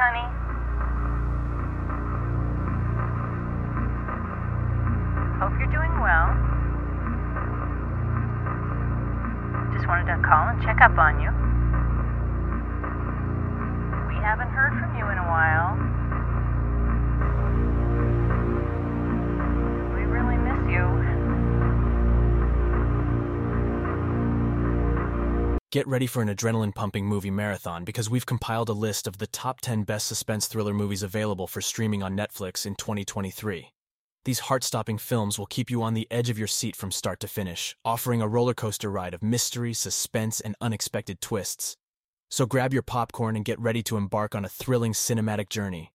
honey. 0.00 0.24
Hope 5.36 5.52
you're 5.60 5.68
doing 5.68 5.92
well. 6.00 6.32
Just 9.76 9.84
wanted 9.84 10.08
to 10.08 10.16
call 10.24 10.48
and 10.48 10.62
check 10.64 10.80
up 10.80 10.96
on 10.96 11.20
you. 11.20 11.28
We 14.08 14.16
haven't 14.24 14.48
heard 14.48 14.72
from 14.80 14.96
you 14.96 15.04
in 15.12 15.18
a 15.18 15.28
while. 15.28 15.89
Get 25.72 25.86
ready 25.86 26.08
for 26.08 26.20
an 26.20 26.28
adrenaline 26.28 26.74
pumping 26.74 27.06
movie 27.06 27.30
marathon 27.30 27.84
because 27.84 28.10
we've 28.10 28.26
compiled 28.26 28.68
a 28.68 28.72
list 28.72 29.06
of 29.06 29.18
the 29.18 29.28
top 29.28 29.60
10 29.60 29.84
best 29.84 30.08
suspense 30.08 30.48
thriller 30.48 30.74
movies 30.74 31.04
available 31.04 31.46
for 31.46 31.60
streaming 31.60 32.02
on 32.02 32.16
Netflix 32.16 32.66
in 32.66 32.74
2023. 32.74 33.70
These 34.24 34.40
heart 34.40 34.64
stopping 34.64 34.98
films 34.98 35.38
will 35.38 35.46
keep 35.46 35.70
you 35.70 35.80
on 35.84 35.94
the 35.94 36.08
edge 36.10 36.28
of 36.28 36.36
your 36.36 36.48
seat 36.48 36.74
from 36.74 36.90
start 36.90 37.20
to 37.20 37.28
finish, 37.28 37.76
offering 37.84 38.20
a 38.20 38.26
roller 38.26 38.52
coaster 38.52 38.90
ride 38.90 39.14
of 39.14 39.22
mystery, 39.22 39.72
suspense, 39.72 40.40
and 40.40 40.56
unexpected 40.60 41.20
twists. 41.20 41.76
So 42.32 42.46
grab 42.46 42.72
your 42.72 42.82
popcorn 42.82 43.36
and 43.36 43.44
get 43.44 43.60
ready 43.60 43.84
to 43.84 43.96
embark 43.96 44.34
on 44.34 44.44
a 44.44 44.48
thrilling 44.48 44.92
cinematic 44.92 45.50
journey. 45.50 45.92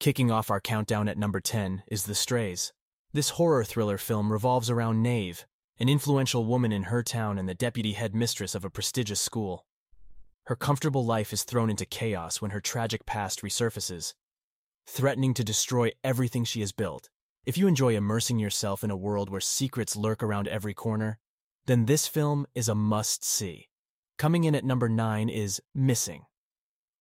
Kicking 0.00 0.32
off 0.32 0.50
our 0.50 0.60
countdown 0.60 1.06
at 1.06 1.16
number 1.16 1.38
10 1.38 1.84
is 1.86 2.06
The 2.06 2.16
Strays. 2.16 2.72
This 3.12 3.30
horror 3.30 3.62
thriller 3.62 3.98
film 3.98 4.32
revolves 4.32 4.68
around 4.68 5.00
Nave, 5.00 5.46
an 5.78 5.88
influential 5.90 6.44
woman 6.46 6.72
in 6.72 6.84
her 6.84 7.02
town 7.02 7.38
and 7.38 7.48
the 7.48 7.54
deputy 7.54 7.92
headmistress 7.92 8.54
of 8.54 8.64
a 8.64 8.70
prestigious 8.70 9.20
school. 9.20 9.66
Her 10.44 10.56
comfortable 10.56 11.04
life 11.04 11.32
is 11.32 11.42
thrown 11.42 11.68
into 11.68 11.84
chaos 11.84 12.40
when 12.40 12.52
her 12.52 12.60
tragic 12.60 13.04
past 13.04 13.42
resurfaces, 13.42 14.14
threatening 14.86 15.34
to 15.34 15.44
destroy 15.44 15.90
everything 16.02 16.44
she 16.44 16.60
has 16.60 16.72
built. 16.72 17.10
If 17.44 17.58
you 17.58 17.66
enjoy 17.66 17.94
immersing 17.94 18.38
yourself 18.38 18.82
in 18.82 18.90
a 18.90 18.96
world 18.96 19.28
where 19.28 19.40
secrets 19.40 19.96
lurk 19.96 20.22
around 20.22 20.48
every 20.48 20.72
corner, 20.72 21.18
then 21.66 21.84
this 21.84 22.06
film 22.06 22.46
is 22.54 22.68
a 22.68 22.74
must 22.74 23.24
see. 23.24 23.68
Coming 24.18 24.44
in 24.44 24.54
at 24.54 24.64
number 24.64 24.88
9 24.88 25.28
is 25.28 25.60
Missing. 25.74 26.24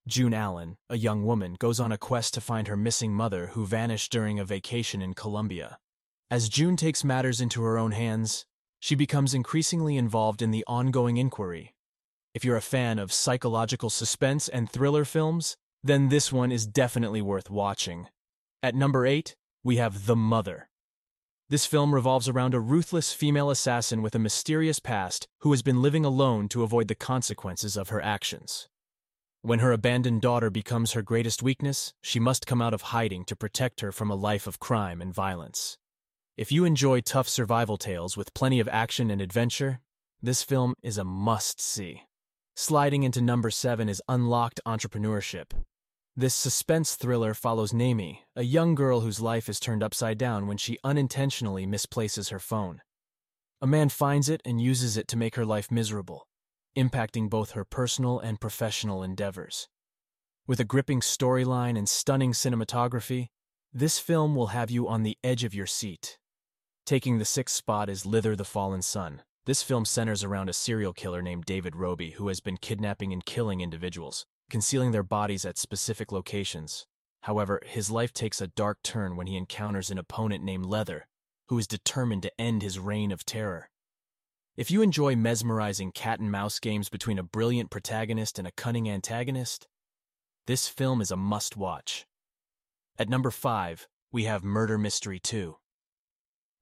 June 0.05 0.33
Allen, 0.33 0.77
a 0.89 0.97
young 0.97 1.23
woman, 1.23 1.55
goes 1.57 1.79
on 1.79 1.91
a 1.91 1.97
quest 1.97 2.33
to 2.33 2.41
find 2.41 2.67
her 2.67 2.75
missing 2.75 3.13
mother 3.13 3.47
who 3.53 3.65
vanished 3.65 4.11
during 4.11 4.37
a 4.37 4.45
vacation 4.45 5.01
in 5.01 5.13
Colombia. 5.13 5.79
As 6.29 6.49
June 6.49 6.75
takes 6.75 7.03
matters 7.03 7.39
into 7.39 7.63
her 7.63 7.77
own 7.77 7.91
hands, 7.91 8.45
she 8.85 8.93
becomes 8.93 9.33
increasingly 9.33 9.97
involved 9.97 10.43
in 10.43 10.51
the 10.51 10.63
ongoing 10.67 11.17
inquiry. 11.17 11.73
If 12.35 12.45
you're 12.45 12.55
a 12.55 12.61
fan 12.61 12.99
of 12.99 13.11
psychological 13.11 13.89
suspense 13.89 14.47
and 14.47 14.69
thriller 14.69 15.03
films, 15.05 15.57
then 15.83 16.09
this 16.09 16.31
one 16.31 16.51
is 16.51 16.67
definitely 16.67 17.19
worth 17.19 17.49
watching. 17.49 18.09
At 18.61 18.75
number 18.75 19.07
8, 19.07 19.35
we 19.63 19.77
have 19.77 20.05
The 20.05 20.15
Mother. 20.15 20.69
This 21.49 21.65
film 21.65 21.95
revolves 21.95 22.29
around 22.29 22.53
a 22.53 22.59
ruthless 22.59 23.11
female 23.11 23.49
assassin 23.49 24.03
with 24.03 24.13
a 24.13 24.19
mysterious 24.19 24.79
past 24.79 25.27
who 25.39 25.49
has 25.49 25.63
been 25.63 25.81
living 25.81 26.05
alone 26.05 26.47
to 26.49 26.61
avoid 26.61 26.87
the 26.87 26.93
consequences 26.93 27.75
of 27.75 27.89
her 27.89 28.03
actions. 28.03 28.69
When 29.41 29.61
her 29.61 29.71
abandoned 29.71 30.21
daughter 30.21 30.51
becomes 30.51 30.91
her 30.91 31.01
greatest 31.01 31.41
weakness, 31.41 31.95
she 32.03 32.19
must 32.19 32.45
come 32.45 32.61
out 32.61 32.75
of 32.75 32.93
hiding 32.93 33.25
to 33.25 33.35
protect 33.35 33.81
her 33.81 33.91
from 33.91 34.11
a 34.11 34.15
life 34.15 34.45
of 34.45 34.59
crime 34.59 35.01
and 35.01 35.11
violence. 35.11 35.79
If 36.37 36.51
you 36.51 36.65
enjoy 36.65 36.99
tough 36.99 37.29
survival 37.29 37.77
tales 37.77 38.17
with 38.17 38.33
plenty 38.33 38.59
of 38.59 38.67
action 38.67 39.09
and 39.09 39.21
adventure, 39.21 39.79
this 40.21 40.43
film 40.43 40.75
is 40.83 40.97
a 40.97 41.05
must 41.05 41.61
see. 41.61 42.03
Sliding 42.57 43.03
into 43.03 43.21
number 43.21 43.49
7 43.49 43.87
is 43.87 44.01
Unlocked 44.09 44.59
Entrepreneurship. 44.67 45.51
This 46.13 46.35
suspense 46.35 46.95
thriller 46.95 47.33
follows 47.33 47.71
Nami, 47.71 48.25
a 48.35 48.43
young 48.43 48.75
girl 48.75 48.99
whose 48.99 49.21
life 49.21 49.47
is 49.47 49.61
turned 49.61 49.81
upside 49.81 50.17
down 50.17 50.45
when 50.45 50.57
she 50.57 50.77
unintentionally 50.83 51.65
misplaces 51.65 52.27
her 52.29 52.39
phone. 52.39 52.81
A 53.61 53.67
man 53.67 53.87
finds 53.87 54.27
it 54.27 54.41
and 54.43 54.59
uses 54.59 54.97
it 54.97 55.07
to 55.07 55.17
make 55.17 55.35
her 55.35 55.45
life 55.45 55.71
miserable, 55.71 56.27
impacting 56.77 57.29
both 57.29 57.51
her 57.51 57.63
personal 57.63 58.19
and 58.19 58.41
professional 58.41 59.03
endeavors. 59.03 59.69
With 60.47 60.59
a 60.59 60.65
gripping 60.65 60.99
storyline 60.99 61.77
and 61.77 61.87
stunning 61.87 62.33
cinematography, 62.33 63.27
this 63.71 63.99
film 63.99 64.35
will 64.35 64.47
have 64.47 64.69
you 64.69 64.89
on 64.89 65.03
the 65.03 65.17
edge 65.23 65.45
of 65.45 65.55
your 65.55 65.65
seat. 65.65 66.17
Taking 66.85 67.17
the 67.17 67.25
sixth 67.25 67.55
spot 67.55 67.89
is 67.89 68.05
Luther 68.05 68.35
the 68.35 68.45
Fallen 68.45 68.83
Sun. 68.83 69.23
This 69.45 69.63
film 69.63 69.85
centers 69.85 70.23
around 70.23 70.49
a 70.49 70.53
serial 70.53 70.93
killer 70.93 71.23
named 71.23 71.45
David 71.45 71.75
Robey 71.75 72.11
who 72.11 72.27
has 72.27 72.39
been 72.39 72.57
kidnapping 72.57 73.11
and 73.11 73.25
killing 73.25 73.61
individuals 73.61 74.27
concealing 74.51 74.91
their 74.91 75.01
bodies 75.01 75.45
at 75.45 75.57
specific 75.57 76.11
locations. 76.11 76.85
However, 77.21 77.59
his 77.65 77.89
life 77.89 78.13
takes 78.13 78.39
a 78.39 78.47
dark 78.47 78.77
turn 78.83 79.15
when 79.15 79.25
he 79.25 79.35
encounters 79.35 79.89
an 79.89 79.97
opponent 79.97 80.43
named 80.43 80.67
Luther, 80.67 81.07
who 81.47 81.57
is 81.57 81.65
determined 81.65 82.21
to 82.21 82.39
end 82.39 82.61
his 82.61 82.77
reign 82.77 83.11
of 83.11 83.25
terror. 83.25 83.71
If 84.55 84.69
you 84.69 84.83
enjoy 84.83 85.15
mesmerizing 85.15 85.91
cat 85.91 86.19
and 86.19 86.31
mouse 86.31 86.59
games 86.59 86.89
between 86.89 87.17
a 87.17 87.23
brilliant 87.23 87.71
protagonist 87.71 88.37
and 88.37 88.47
a 88.47 88.51
cunning 88.51 88.87
antagonist, 88.87 89.67
this 90.45 90.67
film 90.67 91.01
is 91.01 91.09
a 91.09 91.17
must 91.17 91.57
watch. 91.57 92.05
At 92.99 93.09
number 93.09 93.31
5, 93.31 93.87
we 94.11 94.25
have 94.25 94.43
Murder 94.43 94.77
Mystery 94.77 95.17
2. 95.19 95.57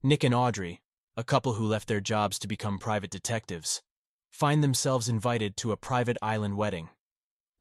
Nick 0.06 0.26
and 0.26 0.36
Audrey, 0.36 0.82
a 1.16 1.24
couple 1.24 1.54
who 1.54 1.66
left 1.66 1.88
their 1.88 2.02
jobs 2.02 2.38
to 2.40 2.46
become 2.46 2.78
private 2.78 3.10
detectives, 3.10 3.82
find 4.32 4.62
themselves 4.62 5.08
invited 5.08 5.56
to 5.56 5.72
a 5.72 5.78
private 5.78 6.18
island 6.22 6.58
wedding. 6.58 6.90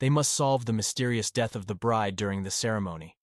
They 0.00 0.10
must 0.10 0.32
solve 0.32 0.64
the 0.64 0.72
mysterious 0.72 1.30
death 1.30 1.54
of 1.54 1.68
the 1.68 1.76
bride 1.76 2.16
during 2.16 2.42
the 2.42 2.50
ceremony. 2.50 3.16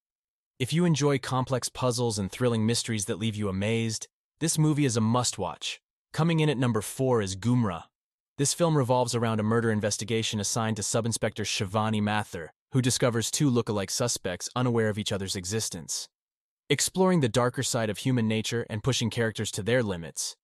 If 0.57 0.71
you 0.71 0.85
enjoy 0.85 1.17
complex 1.19 1.67
puzzles 1.67 2.17
and 2.17 2.31
thrilling 2.31 2.65
mysteries 2.65 3.05
that 3.05 3.19
leave 3.19 3.35
you 3.35 3.49
amazed, 3.49 4.07
this 4.39 4.57
movie 4.57 4.85
is 4.85 4.95
a 4.95 5.01
must 5.01 5.37
watch. 5.37 5.81
Coming 6.13 6.39
in 6.39 6.49
at 6.49 6.57
number 6.57 6.81
4 6.81 7.21
is 7.21 7.35
Gumraah. 7.35 7.83
This 8.37 8.53
film 8.53 8.77
revolves 8.77 9.13
around 9.13 9.41
a 9.41 9.43
murder 9.43 9.69
investigation 9.69 10.39
assigned 10.39 10.77
to 10.77 10.83
Sub 10.83 11.05
Inspector 11.05 11.43
Shivani 11.43 12.01
Mathur, 12.01 12.51
who 12.71 12.81
discovers 12.81 13.29
two 13.29 13.49
look-alike 13.49 13.91
suspects 13.91 14.47
unaware 14.55 14.87
of 14.87 14.97
each 14.97 15.11
other's 15.11 15.35
existence. 15.35 16.07
Exploring 16.71 17.21
the 17.21 17.29
darker 17.29 17.63
side 17.63 17.89
of 17.89 17.97
human 17.97 18.27
nature 18.27 18.63
and 18.69 18.83
pushing 18.83 19.09
characters 19.09 19.49
to 19.49 19.63
their 19.63 19.81
limits, 19.81 20.35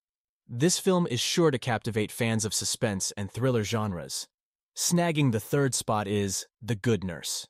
this 0.49 0.79
film 0.79 1.05
is 1.05 1.19
sure 1.19 1.51
to 1.51 1.59
captivate 1.59 2.11
fans 2.11 2.45
of 2.45 2.51
suspense 2.51 3.13
and 3.15 3.29
thriller 3.29 3.63
genres. 3.63 4.27
Snagging 4.75 5.33
the 5.33 5.39
third 5.39 5.75
spot 5.75 6.07
is 6.07 6.47
The 6.59 6.73
Good 6.73 7.03
Nurse. 7.03 7.45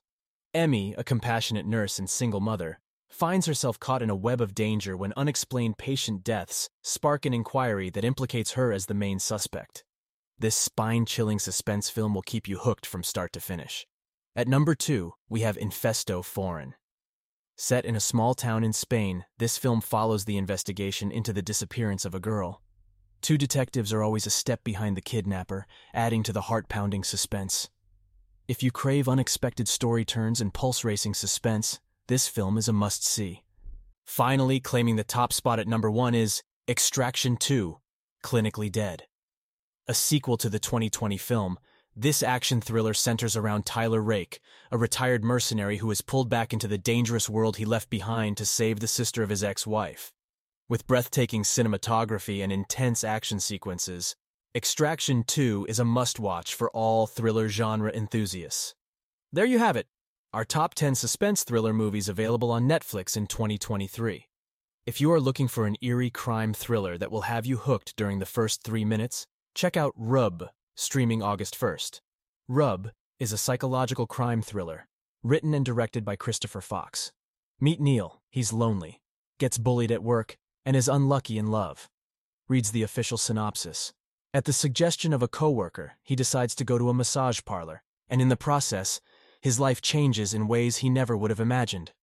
Amy, 0.54 0.94
a 0.98 1.06
compassionate 1.06 1.66
nurse 1.66 2.00
and 2.00 2.10
single 2.10 2.42
mother, 2.42 2.82
finds 3.08 3.46
herself 3.46 3.80
caught 3.80 4.02
in 4.02 4.10
a 4.10 4.16
web 4.16 4.42
of 4.42 4.54
danger 4.54 4.98
when 4.98 5.14
unexplained 5.16 5.78
patient 5.78 6.22
deaths 6.22 6.70
spark 6.84 7.26
an 7.26 7.34
inquiry 7.34 7.90
that 7.90 8.04
implicates 8.04 8.52
her 8.54 8.74
as 8.74 8.88
the 8.88 8.94
main 8.94 9.20
suspect. 9.20 9.86
This 10.38 10.54
spine 10.54 11.06
chilling 11.06 11.40
suspense 11.40 11.90
film 11.90 12.14
will 12.14 12.22
keep 12.22 12.46
you 12.46 12.58
hooked 12.58 12.86
from 12.86 13.04
start 13.04 13.32
to 13.34 13.40
finish. 13.40 13.88
At 14.36 14.50
number 14.50 14.76
two, 14.76 15.14
we 15.30 15.42
have 15.42 15.56
Infiesto 15.56 16.22
Foreign. 16.26 16.76
Set 17.58 17.86
in 17.86 17.96
a 17.96 18.02
small 18.02 18.34
town 18.34 18.66
in 18.66 18.74
Spain, 18.74 19.24
this 19.38 19.58
film 19.58 19.80
follows 19.80 20.26
the 20.26 20.38
investigation 20.38 21.10
into 21.10 21.32
the 21.32 21.42
disappearance 21.42 22.04
of 22.04 22.14
a 22.14 22.20
girl. 22.20 22.62
Two 23.22 23.38
detectives 23.38 23.94
are 23.94 24.04
always 24.04 24.28
a 24.28 24.30
step 24.30 24.62
behind 24.66 24.98
the 24.98 25.02
kidnapper, 25.02 25.66
adding 25.94 26.22
to 26.24 26.34
the 26.34 26.42
heart 26.42 26.68
pounding 26.68 27.04
suspense. 27.04 27.70
If 28.50 28.62
you 28.62 28.72
crave 28.72 29.08
unexpected 29.08 29.70
story 29.70 30.04
turns 30.04 30.42
and 30.42 30.54
pulse 30.54 30.84
racing 30.84 31.14
suspense, 31.14 31.80
this 32.08 32.28
film 32.28 32.58
is 32.58 32.68
a 32.68 32.74
must 32.74 33.06
see. 33.06 33.44
Finally, 34.04 34.60
claiming 34.60 34.98
the 34.98 35.06
top 35.06 35.32
spot 35.32 35.58
at 35.58 35.68
number 35.68 35.90
one 35.90 36.14
is 36.14 36.44
Extraction 36.68 37.38
2 37.38 37.80
Clinically 38.22 38.72
Dead. 38.72 39.04
A 39.88 39.94
sequel 39.94 40.36
to 40.38 40.50
the 40.50 40.60
2020 40.60 41.18
film, 41.18 41.58
this 41.96 42.22
action 42.22 42.60
thriller 42.60 42.94
centers 42.94 43.38
around 43.38 43.66
Tyler 43.66 44.02
Rake, 44.02 44.42
a 44.70 44.78
retired 44.78 45.24
mercenary 45.24 45.78
who 45.78 45.90
is 45.92 46.02
pulled 46.02 46.30
back 46.30 46.52
into 46.52 46.68
the 46.68 46.78
dangerous 46.78 47.30
world 47.30 47.56
he 47.56 47.64
left 47.64 47.90
behind 47.90 48.36
to 48.38 48.46
save 48.46 48.82
the 48.82 48.88
sister 48.88 49.24
of 49.24 49.30
his 49.30 49.44
ex 49.44 49.66
wife. 49.66 50.12
With 50.68 50.88
breathtaking 50.88 51.44
cinematography 51.44 52.44
and 52.44 52.52
intense 52.52 53.04
action 53.04 53.40
sequences, 53.40 54.16
Extraction 54.54 55.24
2 55.24 55.68
is 55.70 55.80
a 55.80 55.86
must 55.86 56.20
watch 56.20 56.54
for 56.54 56.70
all 56.72 57.08
thriller 57.08 57.48
genre 57.48 57.92
enthusiasts. 57.92 58.74
There 59.32 59.46
you 59.46 59.60
have 59.60 59.78
it, 59.78 59.88
our 60.34 60.44
top 60.44 60.76
10 60.76 60.96
suspense 60.96 61.44
thriller 61.44 61.74
movies 61.74 62.10
available 62.10 62.52
on 62.52 62.68
Netflix 62.68 63.16
in 63.16 63.28
2023. 63.28 64.28
If 64.86 65.00
you 65.00 65.12
are 65.14 65.20
looking 65.22 65.48
for 65.48 65.66
an 65.66 65.78
eerie 65.82 66.10
crime 66.10 66.54
thriller 66.54 66.98
that 66.98 67.12
will 67.12 67.22
have 67.22 67.46
you 67.46 67.58
hooked 67.58 67.96
during 67.96 68.20
the 68.20 68.26
first 68.26 68.64
three 68.64 68.84
minutes, 68.84 69.26
check 69.54 69.78
out 69.78 69.94
Rub, 69.96 70.50
streaming 70.76 71.24
August 71.24 71.58
1st. 71.60 72.02
Rub 72.48 72.92
is 73.18 73.32
a 73.32 73.38
psychological 73.38 74.06
crime 74.06 74.42
thriller, 74.42 74.88
written 75.24 75.54
and 75.54 75.66
directed 75.66 76.04
by 76.04 76.18
Christopher 76.18 76.62
Fox. 76.62 77.14
Meet 77.60 77.80
Neil, 77.80 78.22
he's 78.30 78.52
lonely, 78.52 79.02
gets 79.40 79.58
bullied 79.58 79.92
at 79.92 80.04
work, 80.04 80.38
and 80.66 80.76
is 80.76 80.90
unlucky 80.90 81.38
in 81.38 81.48
love. 81.48 81.90
Reads 82.50 82.72
the 82.72 82.84
official 82.84 83.18
synopsis. 83.18 83.94
At 84.34 84.44
the 84.44 84.54
suggestion 84.54 85.14
of 85.14 85.24
a 85.24 85.30
coworker, 85.30 85.94
he 86.04 86.16
decides 86.16 86.54
to 86.56 86.66
go 86.66 86.78
to 86.78 86.90
a 86.90 86.94
massage 86.94 87.40
parlor, 87.46 87.82
and 88.10 88.22
in 88.22 88.28
the 88.28 88.36
process, 88.36 89.00
his 89.42 89.60
life 89.60 89.82
changes 89.82 90.34
in 90.34 90.48
ways 90.48 90.78
he 90.78 90.90
never 90.90 91.16
would 91.16 91.32
have 91.32 91.40
imagined. 91.40 91.94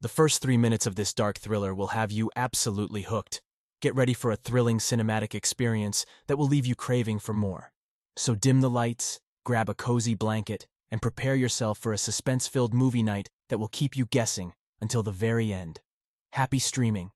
The 0.00 0.08
first 0.08 0.40
three 0.40 0.56
minutes 0.56 0.86
of 0.86 0.94
this 0.94 1.12
dark 1.12 1.38
thriller 1.38 1.74
will 1.74 1.88
have 1.88 2.12
you 2.12 2.30
absolutely 2.36 3.02
hooked. 3.02 3.42
Get 3.84 3.94
ready 3.94 4.14
for 4.14 4.30
a 4.30 4.36
thrilling 4.36 4.78
cinematic 4.78 5.34
experience 5.34 6.06
that 6.26 6.38
will 6.38 6.46
leave 6.46 6.64
you 6.64 6.74
craving 6.74 7.18
for 7.18 7.34
more. 7.34 7.70
So 8.16 8.34
dim 8.34 8.62
the 8.62 8.70
lights, 8.70 9.20
grab 9.44 9.68
a 9.68 9.74
cozy 9.74 10.14
blanket, 10.14 10.66
and 10.90 11.02
prepare 11.02 11.34
yourself 11.34 11.76
for 11.76 11.92
a 11.92 11.98
suspense 11.98 12.48
filled 12.48 12.72
movie 12.72 13.02
night 13.02 13.28
that 13.50 13.58
will 13.58 13.68
keep 13.68 13.94
you 13.94 14.06
guessing 14.06 14.54
until 14.80 15.02
the 15.02 15.10
very 15.10 15.52
end. 15.52 15.80
Happy 16.32 16.58
streaming. 16.58 17.10